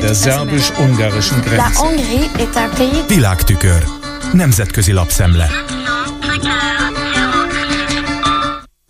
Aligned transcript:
der 0.00 0.14
szerbus-ungarischen 0.14 1.40
Grenze. 1.40 1.80
Világtükör. 3.08 3.84
Nemzetközi 4.32 4.92
lapszemle. 4.92 5.50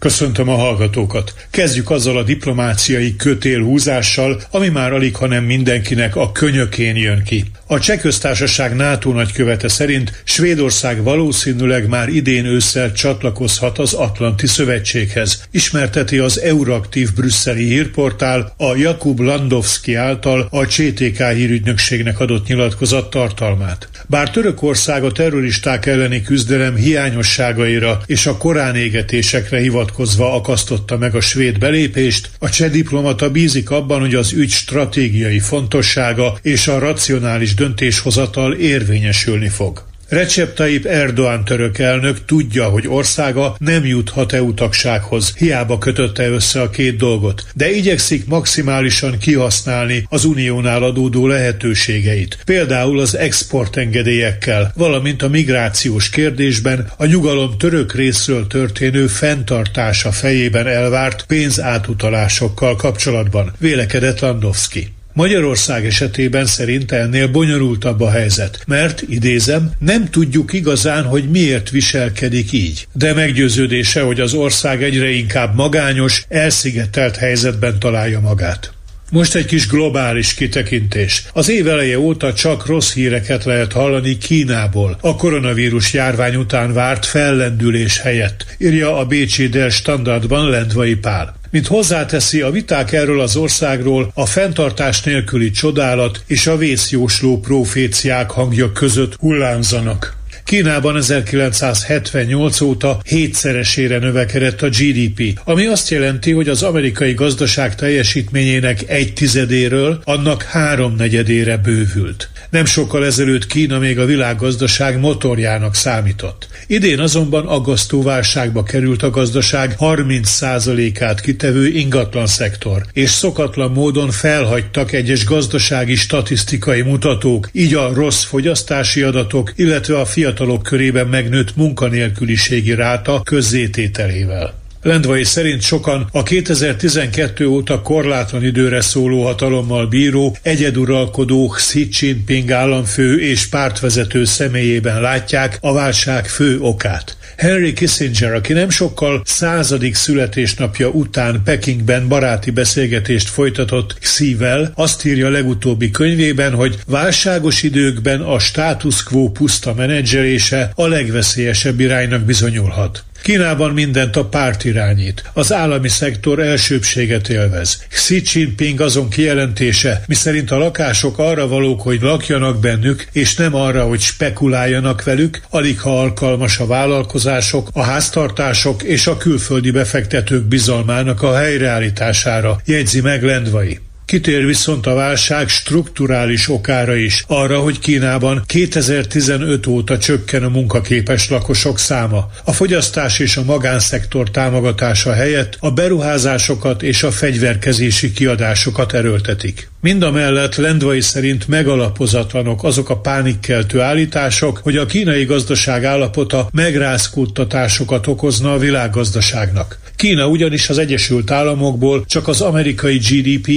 Köszöntöm 0.00 0.48
a 0.48 0.56
hallgatókat. 0.56 1.34
Kezdjük 1.50 1.90
azzal 1.90 2.16
a 2.16 2.22
diplomáciai 2.22 3.16
kötélhúzással, 3.16 4.42
ami 4.50 4.68
már 4.68 4.92
alig, 4.92 5.16
hanem 5.16 5.44
mindenkinek 5.44 6.16
a 6.16 6.32
könyökén 6.32 6.96
jön 6.96 7.22
ki. 7.22 7.44
A 7.66 7.78
Csehköztársaság 7.78 8.76
NATO 8.76 9.12
nagykövete 9.12 9.68
szerint 9.68 10.22
Svédország 10.24 11.02
valószínűleg 11.02 11.88
már 11.88 12.08
idén 12.08 12.44
ősszel 12.44 12.92
csatlakozhat 12.92 13.78
az 13.78 13.92
Atlanti 13.92 14.46
Szövetséghez, 14.46 15.48
ismerteti 15.50 16.18
az 16.18 16.40
Euraktív 16.40 17.12
brüsszeli 17.14 17.64
hírportál 17.64 18.54
a 18.56 18.76
Jakub 18.76 19.20
Landowski 19.20 19.94
által 19.94 20.48
a 20.50 20.64
CTK 20.64 21.22
hírügynökségnek 21.34 22.20
adott 22.20 22.46
nyilatkozat 22.46 23.10
tartalmát. 23.10 23.88
Bár 24.06 24.30
Törökország 24.30 25.04
a 25.04 25.12
terroristák 25.12 25.86
elleni 25.86 26.22
küzdelem 26.22 26.76
hiányosságaira 26.76 28.00
és 28.06 28.26
a 28.26 28.36
korán 28.36 28.76
égetésekre 28.76 29.60
hivatkozva 29.90 30.34
akasztotta 30.34 30.96
meg 30.96 31.14
a 31.14 31.20
svéd 31.20 31.58
belépést, 31.58 32.30
a 32.38 32.48
cseh 32.48 32.70
diplomata 32.70 33.30
bízik 33.30 33.70
abban, 33.70 34.00
hogy 34.00 34.14
az 34.14 34.32
ügy 34.32 34.50
stratégiai 34.50 35.38
fontossága 35.38 36.38
és 36.42 36.68
a 36.68 36.78
racionális 36.78 37.54
döntéshozatal 37.54 38.52
érvényesülni 38.54 39.48
fog. 39.48 39.89
Recep 40.10 40.54
Tayyip 40.54 40.86
Erdoğan 40.86 41.44
török 41.44 41.78
elnök 41.78 42.24
tudja, 42.24 42.64
hogy 42.64 42.88
országa 42.88 43.56
nem 43.58 43.86
juthat 43.86 44.32
EU 44.32 44.54
tagsághoz, 44.54 45.34
hiába 45.36 45.78
kötötte 45.78 46.28
össze 46.28 46.60
a 46.60 46.70
két 46.70 46.96
dolgot, 46.96 47.44
de 47.54 47.70
igyekszik 47.70 48.26
maximálisan 48.26 49.18
kihasználni 49.18 50.06
az 50.08 50.24
uniónál 50.24 50.82
adódó 50.82 51.26
lehetőségeit, 51.26 52.38
például 52.44 53.00
az 53.00 53.16
exportengedélyekkel, 53.16 54.72
valamint 54.76 55.22
a 55.22 55.28
migrációs 55.28 56.10
kérdésben 56.10 56.90
a 56.96 57.06
nyugalom 57.06 57.58
török 57.58 57.94
részről 57.94 58.46
történő 58.46 59.06
fenntartása 59.06 60.12
fejében 60.12 60.66
elvárt 60.66 61.24
pénzátutalásokkal 61.26 62.76
kapcsolatban, 62.76 63.52
vélekedett 63.58 64.20
Landowski. 64.20 64.92
Magyarország 65.12 65.86
esetében 65.86 66.46
szerint 66.46 66.92
ennél 66.92 67.28
bonyolultabb 67.28 68.00
a 68.00 68.10
helyzet, 68.10 68.62
mert, 68.66 69.02
idézem, 69.08 69.70
nem 69.78 70.10
tudjuk 70.10 70.52
igazán, 70.52 71.04
hogy 71.04 71.30
miért 71.30 71.70
viselkedik 71.70 72.52
így. 72.52 72.86
De 72.92 73.14
meggyőződése, 73.14 74.00
hogy 74.00 74.20
az 74.20 74.34
ország 74.34 74.82
egyre 74.82 75.10
inkább 75.10 75.54
magányos, 75.54 76.24
elszigetelt 76.28 77.16
helyzetben 77.16 77.78
találja 77.78 78.20
magát. 78.20 78.72
Most 79.10 79.34
egy 79.34 79.44
kis 79.44 79.66
globális 79.66 80.34
kitekintés. 80.34 81.24
Az 81.32 81.48
év 81.48 81.68
eleje 81.68 81.98
óta 81.98 82.34
csak 82.34 82.66
rossz 82.66 82.92
híreket 82.92 83.44
lehet 83.44 83.72
hallani 83.72 84.18
Kínából, 84.18 84.98
a 85.00 85.16
koronavírus 85.16 85.92
járvány 85.92 86.34
után 86.34 86.72
várt 86.72 87.06
fellendülés 87.06 88.00
helyett, 88.00 88.46
írja 88.58 88.98
a 88.98 89.04
Bécsi 89.04 89.48
Der 89.48 89.70
Standardban 89.70 90.48
Lendvai 90.48 90.94
Pál. 90.94 91.39
Mint 91.50 91.66
hozzáteszi, 91.66 92.40
a 92.40 92.50
viták 92.50 92.92
erről 92.92 93.20
az 93.20 93.36
országról 93.36 94.10
a 94.14 94.26
fenntartás 94.26 95.02
nélküli 95.02 95.50
csodálat 95.50 96.22
és 96.26 96.46
a 96.46 96.56
vészjósló 96.56 97.40
proféciák 97.40 98.30
hangja 98.30 98.72
között 98.72 99.14
hullámzanak. 99.14 100.19
Kínában 100.50 100.96
1978 100.96 102.60
óta 102.60 103.00
hétszeresére 103.04 103.98
növekedett 103.98 104.62
a 104.62 104.68
GDP, 104.68 105.40
ami 105.44 105.66
azt 105.66 105.90
jelenti, 105.90 106.32
hogy 106.32 106.48
az 106.48 106.62
amerikai 106.62 107.14
gazdaság 107.14 107.74
teljesítményének 107.74 108.88
egy 108.88 109.12
tizedéről 109.12 110.00
annak 110.04 110.42
háromnegyedére 110.42 111.56
bővült. 111.56 112.30
Nem 112.50 112.64
sokkal 112.64 113.04
ezelőtt 113.04 113.46
Kína 113.46 113.78
még 113.78 113.98
a 113.98 114.04
világgazdaság 114.04 115.00
motorjának 115.00 115.74
számított. 115.74 116.48
Idén 116.66 116.98
azonban 116.98 117.46
aggasztó 117.46 118.02
válságba 118.02 118.62
került 118.62 119.02
a 119.02 119.10
gazdaság 119.10 119.76
30%-át 119.78 121.20
kitevő 121.20 121.66
ingatlan 121.66 122.26
szektor, 122.26 122.86
és 122.92 123.10
szokatlan 123.10 123.70
módon 123.70 124.10
felhagytak 124.10 124.92
egyes 124.92 125.24
gazdasági 125.24 125.94
statisztikai 125.94 126.82
mutatók, 126.82 127.48
így 127.52 127.74
a 127.74 127.92
rossz 127.94 128.24
fogyasztási 128.24 129.02
adatok, 129.02 129.52
illetve 129.56 129.98
a 129.98 130.04
fiatalok 130.40 130.62
körében 130.62 131.06
megnőtt 131.06 131.56
munkanélküliségi 131.56 132.74
ráta 132.74 133.22
közzétételével. 133.22 134.59
Lendvai 134.82 135.24
szerint 135.24 135.62
sokan 135.62 136.08
a 136.12 136.22
2012 136.22 137.46
óta 137.46 137.82
korlátlan 137.82 138.44
időre 138.44 138.80
szóló 138.80 139.24
hatalommal 139.24 139.86
bíró, 139.86 140.36
egyeduralkodó 140.42 141.46
Xi 141.46 141.88
Jinping 142.00 142.50
államfő 142.50 143.20
és 143.20 143.46
pártvezető 143.46 144.24
személyében 144.24 145.00
látják 145.00 145.58
a 145.60 145.72
válság 145.72 146.28
fő 146.28 146.60
okát. 146.60 147.16
Henry 147.36 147.72
Kissinger, 147.72 148.34
aki 148.34 148.52
nem 148.52 148.70
sokkal 148.70 149.22
századik 149.24 149.94
születésnapja 149.94 150.88
után 150.88 151.42
Pekingben 151.44 152.08
baráti 152.08 152.50
beszélgetést 152.50 153.28
folytatott 153.28 153.98
Xivel, 153.98 154.72
azt 154.74 155.04
írja 155.04 155.28
legutóbbi 155.28 155.90
könyvében, 155.90 156.54
hogy 156.54 156.78
válságos 156.86 157.62
időkben 157.62 158.20
a 158.20 158.38
status 158.38 159.02
quo 159.02 159.30
puszta 159.30 159.74
menedzselése 159.74 160.72
a 160.74 160.86
legveszélyesebb 160.86 161.80
iránynak 161.80 162.20
bizonyulhat. 162.20 163.04
Kínában 163.22 163.70
mindent 163.70 164.16
a 164.16 164.24
párt 164.24 164.64
irányít. 164.64 165.30
Az 165.32 165.52
állami 165.52 165.88
szektor 165.88 166.38
elsőbséget 166.38 167.28
élvez. 167.28 167.84
Xi 167.88 168.22
Jinping 168.32 168.80
azon 168.80 169.08
kijelentése, 169.08 170.02
miszerint 170.06 170.50
a 170.50 170.58
lakások 170.58 171.18
arra 171.18 171.48
valók, 171.48 171.80
hogy 171.80 172.00
lakjanak 172.00 172.60
bennük, 172.60 173.06
és 173.12 173.36
nem 173.36 173.54
arra, 173.54 173.84
hogy 173.84 174.00
spekuláljanak 174.00 175.04
velük, 175.04 175.40
alig 175.50 175.80
ha 175.80 176.00
alkalmas 176.00 176.58
a 176.58 176.66
vállalkozások, 176.66 177.68
a 177.72 177.82
háztartások 177.82 178.82
és 178.82 179.06
a 179.06 179.16
külföldi 179.16 179.70
befektetők 179.70 180.44
bizalmának 180.44 181.22
a 181.22 181.36
helyreállítására, 181.36 182.60
jegyzi 182.64 183.00
meg 183.00 183.22
Lendvai. 183.22 183.78
Kitér 184.10 184.46
viszont 184.46 184.86
a 184.86 184.94
válság 184.94 185.48
strukturális 185.48 186.48
okára 186.48 186.94
is, 186.96 187.24
arra, 187.26 187.58
hogy 187.58 187.78
Kínában 187.78 188.42
2015 188.46 189.66
óta 189.66 189.98
csökken 189.98 190.42
a 190.42 190.48
munkaképes 190.48 191.28
lakosok 191.28 191.78
száma. 191.78 192.30
A 192.44 192.52
fogyasztás 192.52 193.18
és 193.18 193.36
a 193.36 193.44
magánszektor 193.44 194.30
támogatása 194.30 195.12
helyett 195.12 195.56
a 195.60 195.70
beruházásokat 195.70 196.82
és 196.82 197.02
a 197.02 197.10
fegyverkezési 197.10 198.12
kiadásokat 198.12 198.92
erőltetik. 198.92 199.70
Mind 199.80 200.02
a 200.02 200.10
mellett 200.10 200.54
Lendvai 200.54 201.00
szerint 201.00 201.48
megalapozatlanok 201.48 202.64
azok 202.64 202.90
a 202.90 203.00
pánikkeltő 203.00 203.80
állítások, 203.80 204.60
hogy 204.62 204.76
a 204.76 204.86
kínai 204.86 205.24
gazdaság 205.24 205.84
állapota 205.84 206.48
megrázkódtatásokat 206.52 208.06
okozna 208.06 208.52
a 208.52 208.58
világgazdaságnak. 208.58 209.78
Kína 209.96 210.26
ugyanis 210.26 210.68
az 210.68 210.78
Egyesült 210.78 211.30
Államokból 211.30 212.04
csak 212.06 212.28
az 212.28 212.40
amerikai 212.40 212.96
GDP 212.96 213.48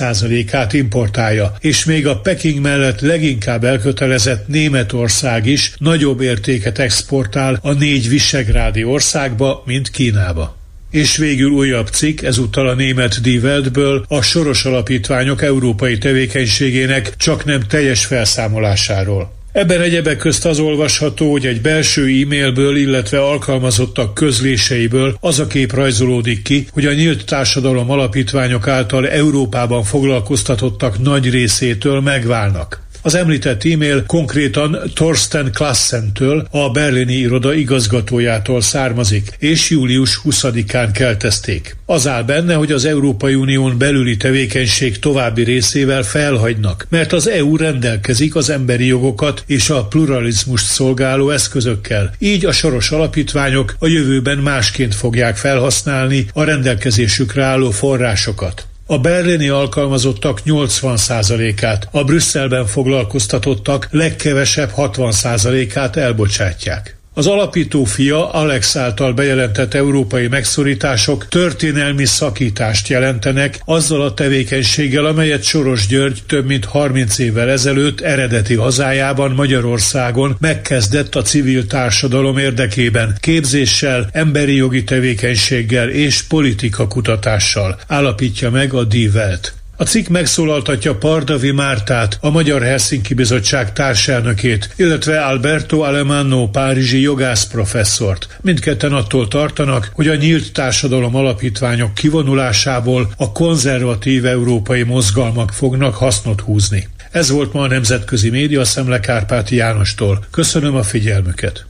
1%-át 0.00 0.72
importálja, 0.72 1.54
és 1.60 1.84
még 1.84 2.06
a 2.06 2.20
Peking 2.20 2.60
mellett 2.60 3.00
leginkább 3.00 3.64
elkötelezett 3.64 4.48
Németország 4.48 5.46
is 5.46 5.72
nagyobb 5.78 6.20
értéket 6.20 6.78
exportál 6.78 7.58
a 7.62 7.72
négy 7.72 8.08
visegrádi 8.08 8.84
országba, 8.84 9.62
mint 9.66 9.90
Kínába. 9.90 10.58
És 10.90 11.16
végül 11.16 11.50
újabb 11.50 11.88
cikk, 11.88 12.22
ezúttal 12.22 12.68
a 12.68 12.74
német 12.74 13.20
Die 13.20 13.40
Weltből 13.40 14.04
a 14.08 14.22
soros 14.22 14.64
alapítványok 14.64 15.42
európai 15.42 15.98
tevékenységének 15.98 17.16
csak 17.16 17.44
nem 17.44 17.60
teljes 17.60 18.04
felszámolásáról. 18.04 19.39
Ebben 19.52 19.80
egyebek 19.80 20.16
közt 20.16 20.46
az 20.46 20.58
olvasható, 20.58 21.30
hogy 21.30 21.46
egy 21.46 21.60
belső 21.60 22.02
e-mailből, 22.02 22.76
illetve 22.76 23.22
alkalmazottak 23.22 24.14
közléseiből 24.14 25.16
az 25.20 25.38
a 25.38 25.46
kép 25.46 25.72
rajzolódik 25.72 26.42
ki, 26.42 26.66
hogy 26.72 26.86
a 26.86 26.92
nyílt 26.92 27.24
társadalom 27.24 27.90
alapítványok 27.90 28.68
által 28.68 29.08
Európában 29.08 29.82
foglalkoztatottak 29.82 30.98
nagy 30.98 31.30
részétől 31.30 32.00
megválnak. 32.00 32.82
Az 33.02 33.14
említett 33.14 33.64
e-mail 33.64 34.04
konkrétan 34.06 34.78
Thorsten 34.94 35.50
Klassentől, 35.52 36.46
a 36.50 36.70
berlini 36.70 37.14
iroda 37.14 37.54
igazgatójától 37.54 38.60
származik, 38.60 39.36
és 39.38 39.70
július 39.70 40.20
20-án 40.24 40.88
keltezték. 40.92 41.76
Az 41.86 42.06
áll 42.06 42.22
benne, 42.22 42.54
hogy 42.54 42.72
az 42.72 42.84
Európai 42.84 43.34
Unión 43.34 43.78
belüli 43.78 44.16
tevékenység 44.16 44.98
további 44.98 45.42
részével 45.42 46.02
felhagynak, 46.02 46.86
mert 46.88 47.12
az 47.12 47.28
EU 47.28 47.56
rendelkezik 47.56 48.34
az 48.34 48.50
emberi 48.50 48.86
jogokat 48.86 49.42
és 49.46 49.70
a 49.70 49.84
pluralizmust 49.84 50.66
szolgáló 50.66 51.30
eszközökkel. 51.30 52.12
Így 52.18 52.44
a 52.44 52.52
soros 52.52 52.90
alapítványok 52.90 53.76
a 53.78 53.86
jövőben 53.86 54.38
másként 54.38 54.94
fogják 54.94 55.36
felhasználni 55.36 56.26
a 56.32 56.44
rendelkezésükre 56.44 57.44
álló 57.44 57.70
forrásokat. 57.70 58.69
A 58.90 58.98
berlini 58.98 59.48
alkalmazottak 59.48 60.40
80%-át, 60.44 61.88
a 61.90 62.04
Brüsszelben 62.04 62.66
foglalkoztatottak 62.66 63.88
legkevesebb 63.90 64.70
60%-át 64.76 65.96
elbocsátják. 65.96 66.99
Az 67.20 67.26
alapító 67.26 67.84
fia 67.84 68.30
Alex 68.30 68.76
által 68.76 69.12
bejelentett 69.12 69.74
európai 69.74 70.28
megszorítások 70.28 71.28
történelmi 71.28 72.04
szakítást 72.04 72.88
jelentenek 72.88 73.60
azzal 73.64 74.02
a 74.02 74.14
tevékenységgel, 74.14 75.04
amelyet 75.04 75.42
Soros 75.42 75.86
György 75.86 76.22
több 76.26 76.46
mint 76.46 76.64
30 76.64 77.18
évvel 77.18 77.50
ezelőtt 77.50 78.00
eredeti 78.00 78.54
hazájában 78.54 79.30
Magyarországon 79.30 80.36
megkezdett 80.38 81.14
a 81.14 81.22
civil 81.22 81.66
társadalom 81.66 82.38
érdekében, 82.38 83.16
képzéssel, 83.20 84.08
emberi 84.12 84.54
jogi 84.54 84.84
tevékenységgel 84.84 85.88
és 85.88 86.22
politika 86.22 86.88
kutatással, 86.88 87.80
állapítja 87.86 88.50
meg 88.50 88.72
a 88.72 88.84
Die 88.84 89.10
Welt. 89.14 89.59
A 89.80 89.84
cikk 89.84 90.08
megszólaltatja 90.08 90.94
Pardavi 90.94 91.50
Mártát, 91.50 92.18
a 92.20 92.30
Magyar 92.30 92.62
Helsinki 92.62 93.14
Bizottság 93.14 93.72
társelnökét, 93.72 94.74
illetve 94.76 95.20
Alberto 95.20 95.80
Alemanno 95.80 96.48
párizsi 96.48 97.00
jogász 97.00 97.46
professzort. 97.46 98.38
Mindketten 98.40 98.92
attól 98.92 99.28
tartanak, 99.28 99.90
hogy 99.94 100.08
a 100.08 100.14
nyílt 100.14 100.52
társadalom 100.52 101.14
alapítványok 101.14 101.94
kivonulásából 101.94 103.12
a 103.16 103.32
konzervatív 103.32 104.26
európai 104.26 104.82
mozgalmak 104.82 105.52
fognak 105.52 105.94
hasznot 105.94 106.40
húzni. 106.40 106.88
Ez 107.10 107.30
volt 107.30 107.52
ma 107.52 107.60
a 107.60 107.66
Nemzetközi 107.66 108.30
Média 108.30 108.64
Szemle 108.64 109.00
Kárpáti 109.00 109.56
Jánostól. 109.56 110.24
Köszönöm 110.30 110.74
a 110.74 110.82
figyelmüket! 110.82 111.69